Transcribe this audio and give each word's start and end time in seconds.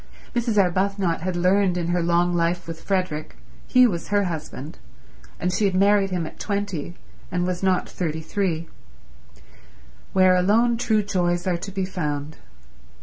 Mrs. 0.33 0.57
Arbuthnot 0.57 1.21
had 1.21 1.35
learned 1.35 1.77
in 1.77 1.89
her 1.89 2.01
long 2.01 2.33
life 2.33 2.67
with 2.67 2.81
Frederick—he 2.81 3.85
was 3.85 4.07
her 4.07 4.23
husband, 4.23 4.79
and 5.39 5.53
she 5.53 5.65
had 5.65 5.75
married 5.75 6.09
him 6.09 6.25
at 6.25 6.39
twenty 6.39 6.95
and 7.31 7.45
was 7.45 7.61
not 7.61 7.87
thirty 7.87 8.21
three—where 8.21 10.35
alone 10.35 10.75
true 10.77 11.03
joys 11.03 11.45
are 11.45 11.57
to 11.57 11.71
be 11.71 11.85
found. 11.85 12.37